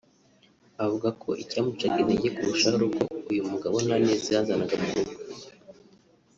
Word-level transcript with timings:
Avuga 0.83 1.09
ko 1.21 1.29
icyamucaga 1.43 1.97
intege 2.01 2.27
kurushaho 2.35 2.75
ari 2.77 2.85
uko 2.89 3.01
uyu 3.31 3.43
mugabo 3.51 3.75
nta 3.85 3.95
neza 4.05 4.27
yazanaga 4.35 4.75
mu 4.81 4.87
rugo 4.95 5.15